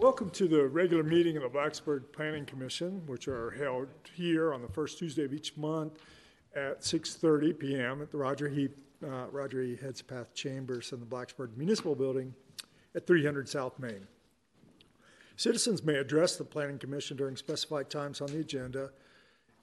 [0.00, 4.62] Welcome to the regular meeting of the Blacksburg Planning Commission, which are held here on
[4.62, 5.98] the first Tuesday of each month
[6.56, 9.76] at 6:30 PM at the Roger Heath, uh, Roger E.
[9.76, 12.34] Hedgepeth Chambers in the Blacksburg Municipal Building
[12.94, 14.06] at 300 South Main.
[15.36, 18.92] Citizens may address the Planning Commission during specified times on the agenda,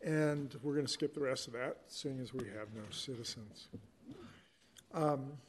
[0.03, 3.69] and we're going to skip the rest of that, seeing as we have no citizens.
[4.93, 5.39] Um,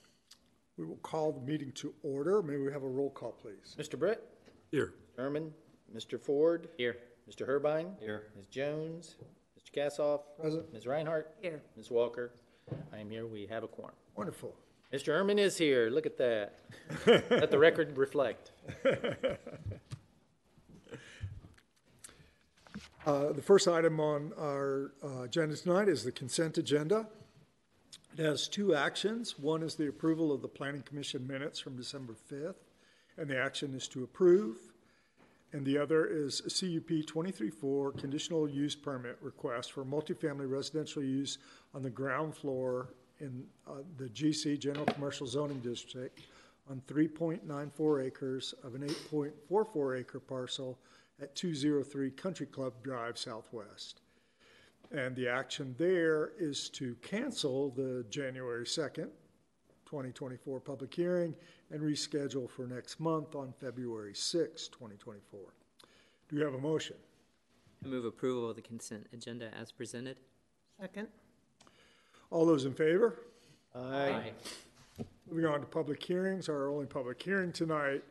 [0.79, 2.41] We will call the meeting to order.
[2.41, 3.75] May we have a roll call, please?
[3.77, 3.99] Mr.
[3.99, 4.38] Britt?
[4.71, 4.93] Here.
[5.17, 5.53] Herman?
[5.95, 6.21] Mr.
[6.21, 6.69] Ford?
[6.77, 6.97] Here.
[7.31, 7.47] Mr.
[7.47, 7.93] Herbine?
[8.01, 8.25] Here.
[8.37, 8.47] Ms.
[8.51, 9.17] Jones?
[9.59, 9.73] Mr.
[9.75, 10.21] Kassoff?
[10.41, 10.73] Present.
[10.73, 10.87] Ms.
[10.87, 11.35] Reinhardt?
[11.41, 11.63] Here.
[11.77, 11.91] Ms.
[11.91, 12.33] Walker?
[12.93, 13.27] I am here.
[13.27, 13.95] We have a quorum.
[14.17, 14.55] Wonderful.
[14.93, 15.07] Mr.
[15.09, 15.91] Herman is here.
[15.91, 16.61] Look at that.
[17.31, 18.53] Let the record reflect.
[23.07, 27.07] Uh, The first item on our uh, agenda tonight is the consent agenda.
[28.17, 29.39] It has two actions.
[29.39, 32.55] One is the approval of the Planning Commission minutes from December 5th,
[33.19, 34.57] and the action is to approve.
[35.53, 41.39] And the other is CUP 23-4 conditional use permit request for multifamily residential use
[41.75, 46.21] on the ground floor in uh, the GC General Commercial Zoning District
[46.71, 50.78] on 3.94 acres of an 8.44 acre parcel
[51.21, 54.03] at 203 Country Club Drive Southwest.
[54.91, 59.09] And the action there is to cancel the January 2nd,
[59.88, 61.34] 2024 public hearing
[61.71, 65.41] and reschedule for next month on February 6, 2024.
[66.28, 66.97] Do you have a motion?
[67.82, 70.19] I move approval of the consent agenda as presented.
[70.78, 71.09] Second?
[72.31, 73.21] All those in favor?
[73.75, 74.32] Aye.
[75.31, 78.03] Moving on to public hearings, our only public hearing tonight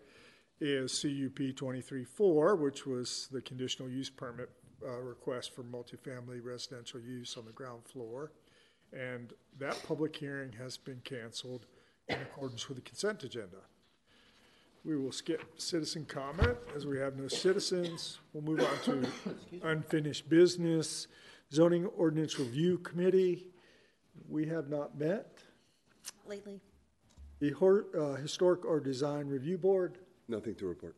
[0.59, 4.49] is CUP 23-4, which was the conditional use permit
[4.83, 8.31] uh, request for multifamily residential use on the ground floor.
[8.93, 11.65] And that public hearing has been canceled
[12.07, 13.57] in accordance with the consent agenda.
[14.85, 18.19] We will skip citizen comment as we have no citizens.
[18.31, 19.07] We'll move on to
[19.63, 21.07] unfinished business.
[21.51, 23.47] Zoning Ordinance Review Committee,
[24.29, 25.39] we have not met.
[26.25, 26.61] Lately.
[27.39, 29.99] The uh, Historic or Design Review Board,
[30.29, 30.95] Nothing to report.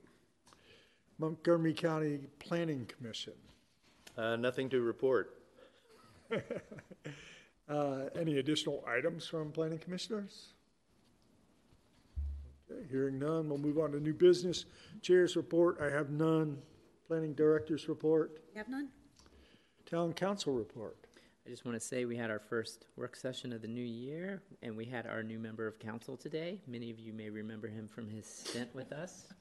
[1.20, 3.34] Montgomery County Planning Commission.
[4.18, 5.36] Uh, nothing to report.
[7.70, 10.54] Uh, Any additional items from planning commissioners?
[12.72, 14.66] Okay, hearing none, we'll move on to new business.
[15.02, 16.58] Chair's report, I have none.
[17.08, 18.90] Planning Director's report, You have none?
[19.90, 20.96] Town Council report.
[21.46, 24.44] I just want to say we had our first work session of the new year,
[24.62, 26.60] and we had our new member of council today.
[26.68, 29.34] Many of you may remember him from his stint with us.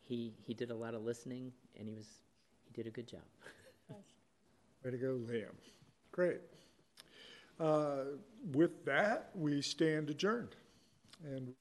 [0.00, 2.06] He he did a lot of listening, and he was
[2.64, 3.22] he did a good job.
[4.84, 5.54] Way to go, Liam.
[6.12, 6.40] Great.
[7.60, 8.04] Uh,
[8.52, 10.56] With that, we stand adjourned.
[11.24, 11.54] And